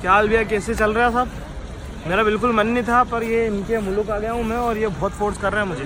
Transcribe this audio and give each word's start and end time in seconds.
क्या 0.00 0.12
हाल 0.12 0.28
भैया, 0.28 0.42
कैसे 0.44 0.74
चल 0.74 0.92
रहा 0.94 1.06
है 1.06 1.12
सब? 1.12 1.28
मेरा 2.08 2.22
बिल्कुल 2.24 2.52
मन 2.52 2.66
नहीं 2.66 2.82
था, 2.84 3.02
पर 3.04 3.22
ये 3.24 3.46
इनके 3.46 3.78
मुल्क 3.80 4.10
आ 4.10 4.18
गया 4.18 4.32
हूँ 4.32 4.42
मैं 4.44 4.56
और 4.58 4.78
ये 4.78 4.88
बहुत 4.88 5.12
फोर्स 5.12 5.38
कर 5.38 5.52
रहे 5.52 5.62
हैं 5.62 5.68
मुझे। 5.68 5.84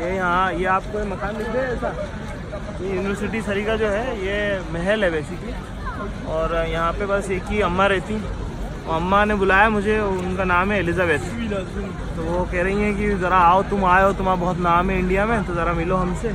ये 0.00 0.14
यहाँ, 0.16 0.52
ये 0.52 0.64
आपको 0.68 1.04
मकान 1.06 1.36
दिख 1.38 1.46
रहा 1.46 1.62
है 1.62 1.72
ऐसा? 1.72 1.88
ये 2.80 2.94
यूनिवर्सिटी 2.94 3.40
सरी 3.42 3.64
का 3.64 3.76
जो 3.76 3.86
है, 3.86 4.16
ये 4.18 4.60
महल 4.72 5.04
है 5.04 5.10
बेसिकली 5.10 5.52
और 6.28 6.54
यहाँ 6.68 6.92
पे 6.92 7.06
बस 7.06 7.30
एक 7.30 7.44
ही 7.50 7.60
अम्मा 7.62 7.86
रहती 7.86 8.14
और 8.86 8.94
अम्मा 8.94 9.24
ने 9.24 9.34
बुलाया 9.34 9.70
मुझे, 9.70 9.98
उनका 10.00 10.44
नाम 10.44 10.72
है 10.72 10.78
एलिजाबेथ 10.78 11.18
तो 12.16 12.22
वो 12.22 12.44
कह 12.52 12.62
रही 12.62 12.82
हैं 12.82 12.96
कि 12.96 13.10
ज़रा 13.16 13.36
आओ, 13.38 13.62
तुम 13.64 13.80
हो, 13.80 14.12
तुम्हारा 14.12 14.40
बहुत 14.40 14.58
नाम 14.60 14.90
है 14.90 14.98
इंडिया 14.98 15.26
में 15.26 15.42
तो 15.44 15.54
ज़रा 15.54 15.72
मिलो 15.72 15.96
हमसे। 15.96 16.32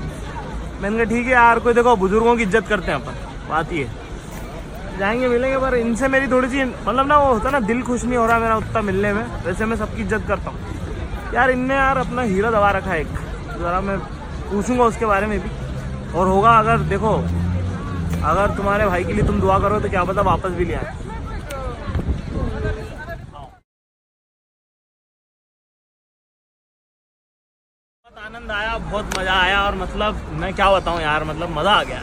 मैंने 0.82 0.95
कहा, 0.95 1.05
ठीक 1.05 1.25
है 1.25 1.32
यार, 1.32 1.59
कोई 1.59 1.73
देखो, 1.73 1.95
बुज़ुर्गों 1.95 2.36
की 2.38 2.43
इज़्ज़त 2.43 2.68
करते 2.68 2.91
हैं 2.91 3.02
अपन। 3.02 3.50
बात 3.50 3.73
ये 3.73 3.84
है। 3.84 4.05
जाएँगे, 4.98 5.27
मिलेंगे, 5.27 5.57
पर 5.57 5.75
इनसे 5.75 6.07
मेरी 6.07 6.27
थोड़ी 6.27 6.49
सी 6.49 6.63
मतलब 6.63 7.08
ना 7.08 7.17
वो 7.17 7.34
होता 7.34 7.49
ना, 7.49 7.59
दिल 7.62 7.81
खुश 7.84 8.04
नहीं 8.04 8.17
हो 8.17 8.26
रहा 8.26 8.40
मेरा 8.40 8.58
उतना 8.58 8.81
मिलने 8.81 9.13
में। 9.13 9.23
वैसे 9.45 9.66
मैं 9.66 9.77
सबकी 9.77 10.02
इज़्ज़त 10.02 10.27
करता 10.27 10.52
हूँ। 10.52 11.34
यार, 11.34 11.52
इनने 11.52 11.76
यार 11.76 11.98
अपना 11.98 12.21
हीरा 12.23 12.52
दबा 12.52 12.71
रखा 12.71 12.91
है 12.91 12.99
एक। 13.02 13.08
ज़रा 13.58 13.81
मैं 13.81 13.98
पूछूँगा 14.52 14.84
उसके 14.84 15.05
बारे 15.05 15.27
में 15.27 15.40
भी। 15.40 15.49
और 16.12 16.27
होगा 16.27 16.58
अगर, 16.59 16.77
देखो, 16.90 17.13
अगर 18.23 18.55
तुम्हारे 18.58 18.85
भाई 18.85 19.04
के 19.04 19.13
लिए 19.13 19.23
तुम 19.23 19.40
दुआ 19.41 19.59
करो 19.59 19.80
तो 19.80 19.90
क्या 19.90 20.04
पता 20.04 20.21
वापस 20.23 20.52
भी 20.52 20.66
ले 20.66 20.73
आए। 20.73 20.94
आनंद 28.05 28.52
आया, 28.52 28.77
बहुत 28.77 29.18
मज़ा 29.18 29.34
आया, 29.34 29.62
और 29.62 29.76
मतलब 29.76 30.21
मैं 30.34 30.54
क्या 30.54 30.70
बताऊँ 30.71 31.02
यार 31.02 31.23
मतलब 31.23 31.49
मज़ा 31.57 31.71
आ 31.71 31.84
गया। 31.84 32.02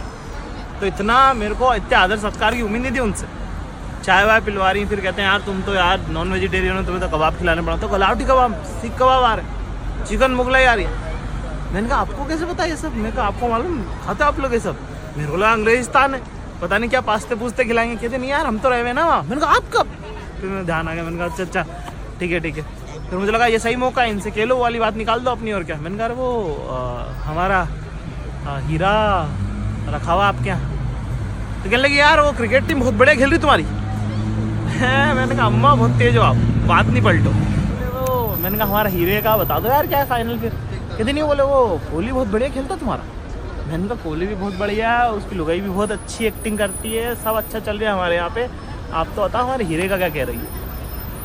तो 0.83 0.87
इतना 0.87 1.17
मेरे 1.35 1.55
को, 1.55 1.75
इतने 1.75 1.97
आदर 1.97 2.19
सत्कार 2.19 2.55
की 2.55 2.63
उम्मीद 2.63 2.83
नहीं 2.83 2.93
थी 2.93 2.99
उनसे। 2.99 3.27
चाय 4.05 4.25
वाय 4.25 4.41
पिलवा 4.41 4.71
रही, 4.71 4.85
फिर 4.85 5.01
कहते 5.01 5.23
हैं, 5.23 5.29
यार, 5.29 5.41
तुम 5.41 5.61
तो 5.63 5.75
यार 5.75 6.01
नॉन 6.11 6.33
वेजिटेरियन 6.33 6.77
हो, 6.77 6.83
तुम्हें 6.83 7.01
तो 7.01 7.17
कबाब 7.17 7.37
खिलाने 7.39 7.63
पड़ा। 7.63 7.77
तो 7.77 7.89
गलावटी 7.89 8.25
कबाब, 8.25 8.55
सीख 8.81 8.97
कबाब 8.99 9.25
आ 9.25 9.35
रहे। 9.35 10.05
चिकन 10.07 10.31
मुगलाई 10.33 10.65
आ 10.65 10.73
रही 10.75 10.85
है। 10.85 11.73
मैंने 11.73 11.89
कहा, 11.89 11.99
आपको 12.01 12.25
कैसे 12.29 12.47
पता 12.47 12.65
ये 12.65 12.77
सब? 12.77 12.97
मैंने 12.97 13.13
कहा, 13.13 13.27
आपको 13.27 13.49
मालूम, 13.49 13.79
खाते 14.05 14.25
आप 14.25 14.41
लोग 14.41 14.53
ये 14.53 14.61
सब? 14.61 14.81
मेरे 15.19 15.31
को 15.31 15.37
लगा, 15.37 15.53
अंग्रेजिस्तान 15.53 16.15
है। 16.15 16.21
पता 16.63 16.79
नहीं 16.79 16.91
क्या 16.91 17.01
पास्ते 17.03 17.35
पूछते 17.35 17.65
खिलाएँगे। 17.65 17.97
कहते, 17.97 18.19
नहीं 18.19 18.31
यार, 18.31 18.47
हम 18.47 18.59
तो 18.59 18.69
रहे 18.69 18.93
ना। 18.93 19.05
वहाँ 19.07 19.23
मैंने 19.23 19.41
कहा, 19.41 19.55
आप 19.55 19.71
कब? 19.77 19.95
फिर 20.41 20.51
मैं 20.51 20.65
ध्यान 20.67 20.89
आ 20.89 20.95
गया। 20.95 21.05
मैंने 21.05 21.19
कहा 21.19 21.27
अच्छा 21.27 21.43
अच्छा 21.43 21.63
ठीक 22.21 22.33
है 22.33 22.41
ठीक 22.41 22.59
है। 22.59 22.65
फिर 23.09 23.19
मुझे 23.19 23.33
लगा, 23.33 23.47
ये 23.47 23.59
सही 23.59 23.77
मौका 23.77 24.03
है 24.03 24.11
इनसे 24.11 24.31
खेलो 24.31 24.59
वाली 24.59 24.79
बात 24.79 24.97
निकाल 24.97 25.21
दो 25.21 25.31
अपनी 25.31 25.53
और 25.53 25.65
क्या। 25.65 25.77
मैंने 25.77 25.99
कहा 25.99 26.09
वो 26.19 26.29
हमारा 27.23 27.67
हीरा 28.67 28.93
रखा 29.89 30.13
हुआ 30.13 30.27
आपके 30.27 30.49
यहाँ। 30.49 30.72
तो 31.63 31.71
कहने 31.71 31.83
लगे, 31.83 31.95
यार, 31.95 32.21
वो 32.21 32.31
क्रिकेट 32.33 32.67
टीम 32.69 32.81
बहुत 32.81 32.95
बढ़िया 32.95 33.15
खेल 33.17 33.31
रही 33.31 33.39
तुम्हारी. 33.39 33.65
मैंने 35.15 35.35
कहा, 35.35 35.47
अम्मा, 35.47 35.75
बहुत 35.75 35.91
तेज 35.99 36.17
हो 36.17 36.23
आप, 36.23 36.37
बात 36.69 36.87
नहीं 36.87 37.03
पलटो। 37.03 37.31
मैंने 38.43 38.59
कहा, 38.59 38.67
हमारा 38.67 38.91
हीरे 38.91 39.21
का, 39.23 39.37
बता 39.37 39.59
दो 39.59 39.69
यार, 39.69 39.87
क्या 39.87 40.05
फाइनल 40.05 40.39
फिर? 40.39 40.51
कहते, 40.91 41.13
नहीं 41.13 41.25
बोले, 41.25 41.43
वो 41.43 41.81
कोहली 41.91 42.13
बहुत 42.13 42.29
बढ़िया 42.29 42.49
खेलता 42.49 42.77
तुम्हारा। 42.77 43.03
मैंने 43.69 43.89
कहा, 43.89 44.03
कोहली 44.05 44.27
भी 44.27 44.35
बहुत 44.35 44.59
बढ़िया 44.59 44.91
है, 44.93 45.11
उसकी 45.13 45.37
लुगाई 45.37 45.61
भी 45.61 45.69
बहुत 45.69 45.93
अच्छी 45.93 46.27
एक्टिंग 46.27 46.59
करती 46.59 46.93
है, 46.93 47.15
सब 47.15 47.37
अच्छा 47.37 47.59
चल 47.61 47.79
रहा 47.79 47.91
है 47.91 47.95
हमारे 47.95 48.17
यहाँ 48.17 48.31
पे। 48.31 48.49
आप 48.93 49.07
तो 49.17 49.23
बताओ, 49.23 49.45
हमारे 49.45 49.65
हीरे 49.65 49.89
का 49.89 49.97
क्या 49.97 50.09
कह 50.09 50.25
रही 50.25 50.37
है? 50.37 50.61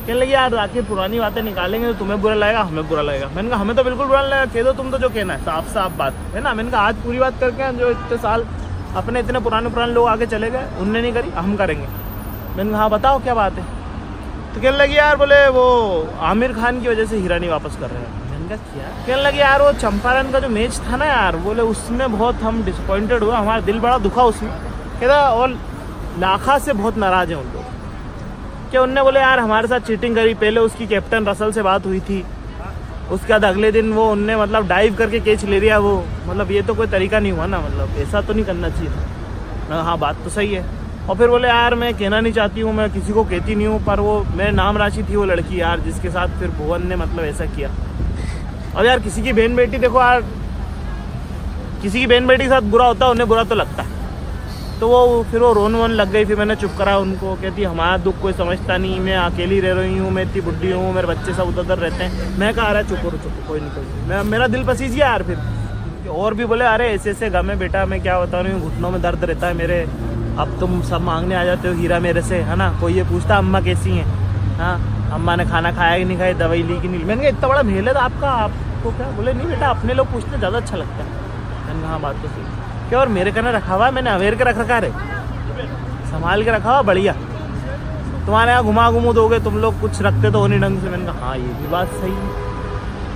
कहने 0.06 0.14
लगी, 0.14 0.32
यार, 0.34 0.54
आखिर 0.56 0.82
पुरानी 0.84 1.18
बातें 1.20 1.42
निकालेंगे 1.42 1.86
तो 1.86 1.94
तुम्हें 1.94 2.20
बुरा 2.22 2.34
लगेगा, 2.34 2.60
हमें 2.62 2.88
बुरा 2.88 3.02
लगेगा। 3.02 3.28
मैंने 3.34 3.48
कहा, 3.48 3.58
हमें 3.60 3.74
तो 3.76 3.84
बिल्कुल 3.84 4.06
बुरा 4.06 4.22
लगेगा 4.22 4.44
कह 4.54 4.62
दो 4.62 4.72
तुम 4.74 4.90
तो 4.90 4.98
जो 4.98 5.08
कहना 5.08 5.34
है 5.34 5.44
साफ़ 5.44 5.68
साफ़ 5.74 5.98
बात, 5.98 6.14
है 6.34 6.40
ना? 6.42 6.54
मैंने 6.54 6.70
कहा, 6.70 6.82
आज 6.82 7.02
पूरी 7.04 7.18
बात 7.18 7.40
करके 7.40 7.72
जो 7.78 7.90
इतने 7.90 8.18
साल 8.18 8.46
अपने 8.96 9.20
इतने 9.20 9.40
पुराने 9.40 9.70
पुराने 9.70 9.92
लोग 9.92 10.08
आगे 10.08 10.26
चले 10.26 10.50
गए 10.50 10.66
उनने 10.80 11.00
नहीं 11.02 11.12
करी 11.12 11.30
हम 11.30 11.56
करेंगे। 11.56 11.86
मैंने 12.56 12.70
कहा 12.70 12.80
हाँ 12.80 12.90
बताओ 12.90 13.18
क्या 13.18 13.34
बात 13.34 13.52
है? 13.52 13.64
तो 14.54 14.60
कहने 14.60 14.76
लगी 14.76 14.96
यार 14.96 15.16
बोले 15.16 15.46
वो 15.48 15.66
आमिर 16.20 16.52
खान 16.52 16.80
की 16.80 16.88
वजह 16.88 17.04
से 17.04 17.16
हीरा 17.16 17.38
नहीं 17.38 17.50
वापस 17.50 17.76
कर 17.76 17.90
रहे 17.90 18.02
हैं। 18.02 18.26
क्या? 18.48 18.88
कहने 19.06 19.22
लगी 19.22 19.38
यार 19.38 19.62
वो 19.62 19.72
चंपारण 19.72 20.30
का 20.32 20.38
जो 20.40 20.48
मैच 20.48 20.80
था 20.80 20.96
ना 20.96 21.04
यार 21.04 21.36
बोले 21.36 21.62
उसमें 21.62 22.12
बहुत 22.12 22.34
हम 22.34 22.62
डिसअपॉइंटेड 22.64 23.22
हुए 23.22 23.34
हमारा 23.34 23.60
दिल 23.60 23.80
बड़ा 23.80 23.98
दुखा 23.98 24.22
उसमें। 24.22 24.52
कहता 25.00 25.20
और 25.30 25.58
लाखा 26.18 26.58
से 26.58 26.72
बहुत 26.72 26.96
नाराज़ 26.96 27.30
है 27.30 27.36
उन 27.36 27.52
लोग। 27.54 28.70
कि 28.70 28.78
उनने 28.78 29.02
बोले 29.02 29.20
यार 29.20 29.38
हमारे 29.38 29.68
साथ 29.68 29.80
चीटिंग 29.80 30.14
करी 30.16 30.34
पहले 30.34 30.60
उसकी 30.60 30.86
कैप्टन 30.86 31.26
रसल 31.26 31.52
से 31.52 31.62
बात 31.62 31.86
हुई 31.86 32.00
थी 32.00 32.24
उसके 33.12 33.32
बाद 33.32 33.44
अगले 33.44 33.70
दिन 33.72 33.92
वो 33.92 34.10
उनने 34.12 34.36
मतलब 34.36 34.66
डाइव 34.68 34.94
करके 34.94 35.20
कैच 35.20 35.44
ले 35.44 35.60
लिया 35.60 35.78
वो। 35.78 35.96
मतलब 36.26 36.50
ये 36.50 36.62
तो 36.62 36.74
कोई 36.74 36.86
तरीका 36.86 37.18
नहीं 37.20 37.32
हुआ 37.32 37.46
ना 37.46 37.60
मतलब 37.60 37.96
ऐसा 37.98 38.20
तो 38.20 38.32
नहीं 38.32 38.44
करना 38.44 38.68
चाहिए 38.68 38.90
था। 38.90 39.82
हाँ 39.82 39.98
बात 39.98 40.16
तो 40.24 40.30
सही 40.30 40.54
है। 40.54 40.64
और 41.08 41.16
फिर 41.16 41.28
बोले, 41.28 41.48
यार, 41.48 41.74
मैं 41.74 41.92
कहना 41.94 42.20
नहीं 42.20 42.32
चाहती 42.32 42.60
हूँ, 42.60 42.72
मैं 42.72 42.92
किसी 42.92 43.12
को 43.12 43.24
कहती 43.24 43.54
नहीं 43.54 43.66
हूँ, 43.66 43.84
पर 43.84 44.00
वो 44.00 44.26
मेरे 44.34 44.50
नाम 44.50 44.78
राशि 44.78 45.02
थी 45.02 45.16
वो 45.16 45.24
लड़की, 45.24 45.60
यार, 45.60 45.80
जिसके 45.80 46.10
साथ 46.10 46.38
फिर 46.40 46.48
भुवन 46.48 46.86
ने 46.86 46.96
मतलब 46.96 47.24
ऐसा 47.24 47.44
किया। 47.44 47.70
अब 48.76 48.84
यार, 48.84 49.00
किसी 49.00 49.22
की 49.22 49.32
बहन 49.32 49.56
बेटी 49.56 49.78
देखो, 49.78 50.00
यार, 50.00 50.24
किसी 51.82 52.00
की 52.00 52.06
बहन 52.06 52.26
बेटी 52.26 52.44
के 52.44 52.50
साथ 52.50 52.60
बुरा 52.60 52.86
होता 52.86 53.06
है, 53.06 53.10
उन्हें 53.12 53.28
बुरा 53.28 53.44
तो 53.44 53.54
लगता 53.54 53.82
है। 53.82 53.97
तो 54.80 54.88
वो 54.88 55.22
फिर 55.30 55.40
वो 55.40 55.52
रोन 55.52 55.74
वोन 55.74 55.90
लग 55.90 56.10
गई, 56.12 56.24
फिर 56.24 56.36
मैंने 56.36 56.54
चुप 56.56 56.70
करा 56.78 56.96
उनको, 56.98 57.34
कहती, 57.34 57.62
हमारा 57.64 57.96
दुख 57.96 58.20
कोई 58.22 58.32
समझता 58.32 58.76
नहीं, 58.76 59.00
मैं 59.00 59.16
अकेली 59.16 59.60
रह 59.60 59.72
रही 59.72 59.96
हूँ, 59.98 60.10
मैं 60.10 60.22
इतनी 60.22 60.40
बुढ़ी 60.40 60.70
हूँ, 60.70 60.92
मेरे 60.94 61.06
बच्चे 61.06 61.34
सब 61.34 61.48
उधर 61.48 61.60
उधर 61.60 61.78
रहते 61.78 62.04
हैं। 62.04 62.38
मैं 62.38 62.52
कहा 62.54 62.70
रहा 62.72 62.82
चुप 62.82 62.98
करो, 62.98 63.18
चुप 63.18 63.32
कोई 63.48 63.60
नहीं, 63.60 63.70
कोई 63.70 64.08
मैं, 64.08 64.22
मेरा 64.24 64.46
दिल 64.46 64.66
पसीज 64.66 64.94
गया 64.94 65.08
यार 65.08 65.22
फिर। 65.22 66.08
और 66.10 66.34
भी 66.34 66.44
बोले, 66.44 66.64
अरे 66.64 66.88
ऐसे 66.88 67.10
ऐसे 67.10 67.30
गम 67.30 67.54
बेटा, 67.54 67.84
मैं 67.86 68.00
क्या 68.02 68.20
बता 68.20 68.40
रही 68.40 68.52
हूँ, 68.52 68.60
घुटनों 68.60 68.90
में 68.90 69.00
दर्द 69.02 69.24
रहता 69.24 69.46
है 69.46 69.54
मेरे। 69.54 69.80
अब 70.38 70.56
तुम 70.60 70.80
सब 70.82 71.00
मांगने 71.00 71.34
आ 71.34 71.44
जाते 71.44 71.68
हो 71.68 71.74
हीरा 71.74 71.98
मेरे 71.98 72.22
से, 72.22 72.36
है 72.36 72.56
ना? 72.56 72.70
कोई 72.80 72.94
ये 72.94 73.02
पूछता, 73.02 73.36
अम्मा 73.36 73.60
कैसी 73.60 73.90
हैं? 73.90 74.06
हाँ? 74.58 75.10
अम्मा 75.12 75.36
ने 75.36 75.44
खाना 75.44 75.72
खाया 75.72 75.98
कि 75.98 76.04
नहीं, 76.04 76.18
खाया, 76.18 76.32
दवाई 76.38 76.62
ली 76.62 76.80
कि 76.80 76.88
नहीं 76.88 77.04
मैंने 77.04 77.22
कहा, 77.22 77.28
इतना 77.28 77.48
बड़ा 77.48 77.62
मेल 77.62 77.88
है 77.88 77.94
तो 77.94 78.00
आपका, 78.00 78.30
आपको 78.46 78.90
क्या? 78.90 79.10
बोले, 79.10 79.32
नहीं 79.32 79.48
बेटा, 79.48 79.70
अपने 79.70 79.94
लोग 79.94 80.12
पूछते 80.12 80.38
ज़्यादा 80.38 80.58
अच्छा 80.58 80.76
लगता 80.76 81.04
है। 81.04 81.10
मैंने 81.66 81.80
कहा 81.82 81.90
हाँ 81.90 82.00
बात 82.00 82.22
तो 82.22 82.28
सही 82.28 82.42
क्या 82.88 82.98
और 83.00 83.08
मेरे 83.10 83.32
कहना 83.32 83.50
रखा 83.50 83.74
हुआ 83.74 83.86
है, 83.86 83.92
मैंने 83.92 84.10
अवेयर 84.10 84.34
के 84.34 84.44
रख 84.44 84.58
रखा 84.58 84.74
है 84.76 84.90
संभाल 86.10 86.42
के 86.44 86.50
रखा 86.50 86.70
हुआ 86.70 86.82
बढ़िया। 86.82 87.12
तुम्हारे 88.26 88.50
यहाँ 88.50 88.64
घुमा 88.64 88.90
घुमू 88.90 89.12
दोगे, 89.12 89.38
तुम 89.40 89.56
लोग 89.58 89.80
कुछ 89.80 90.00
रखते 90.02 90.30
तो 90.30 90.40
हो 90.40 90.46
नहीं 90.46 90.60
ढंग 90.60 90.80
से, 90.80 90.88
मैंने 90.88 91.06
कहा 91.06 91.26
हाँ 91.26 91.36
ये 91.36 91.52
भी 91.54 91.66
बात 91.68 91.88
सही 91.90 92.12
है। 92.12 92.46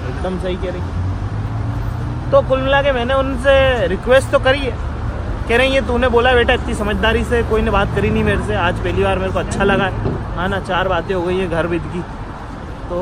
एकदम 0.08 0.38
सही 0.40 0.56
कह 0.56 0.72
रही। 0.72 2.30
तो 2.30 2.40
कुल 2.48 2.60
मिला 2.60 2.82
के 2.82 2.92
मैंने 2.92 3.14
उनसे 3.14 3.86
रिक्वेस्ट 3.88 4.30
तो 4.32 4.38
करी 4.40 4.58
है। 4.58 4.76
कह 5.48 5.56
रही 5.56 5.74
है, 5.74 5.86
तूने 5.86 6.08
बोला 6.08 6.32
बेटा, 6.34 6.54
इतनी 6.54 6.74
समझदारी 6.74 7.24
से 7.24 7.42
कोई 7.42 7.62
ने 7.62 7.70
बात 7.70 7.94
करी 7.96 8.10
नहीं 8.10 8.24
मेरे 8.24 8.44
से। 8.46 8.54
आज 8.56 8.78
पहली 8.78 9.02
बार 9.02 9.18
मेरे 9.18 9.32
को 9.32 9.38
अच्छा 9.38 9.64
लगा 9.64 9.84
है। 9.84 10.36
हाँ 10.36 10.48
ना, 10.48 10.60
चार 10.60 10.88
बातें 10.88 11.14
हो 11.14 11.22
गई 11.22 11.38
हैं, 11.38 11.50
घर 11.50 11.66
बीत 11.66 11.82
की 11.92 12.00
तो 12.88 13.00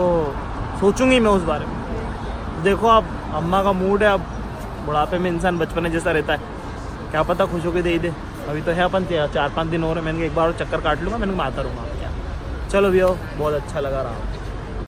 सोचूँगी 0.81 1.21
मैं 1.21 1.31
उस 1.31 1.43
बारे 1.43 1.67
में। 1.67 2.63
देखो, 2.63 2.89
अब 2.89 3.05
अम्मा 3.35 3.63
का 3.63 3.73
मूड 3.75 4.03
है, 4.03 4.13
अब 4.13 4.25
बुढ़ापे 4.87 5.19
में 5.19 5.31
इंसान 5.31 5.59
बचपने 5.59 5.91
जैसा 5.91 6.11
रहता 6.11 6.33
है। 6.33 6.59
क्या 7.11 7.23
पता 7.23 7.45
खुश 7.47 7.65
होकर 7.67 7.83
दे 7.83 7.91
ही 7.91 7.99
दे। 7.99 8.13
अभी 8.49 8.61
तो 8.63 8.73
है 8.73 8.83
अपन 8.83 9.05
चार 9.05 9.49
पाँच 9.57 9.69
दिन 9.69 9.83
हो 9.83 9.93
रहे 9.93 10.05
मैंने 10.05 10.27
एक 10.27 10.35
बार 10.35 10.53
चक्कर 10.61 10.81
काट 10.81 11.03
लूँगा, 11.03 11.19
मैंने 11.19 11.35
माता 11.35 11.63
रहूँगा। 11.63 11.83
क्या 11.99 12.11
चलो 12.69 12.91
भैया, 12.91 13.07
बहुत 13.39 13.55
अच्छा 13.55 13.81
लगा 13.81 14.03
रहा 14.03 14.40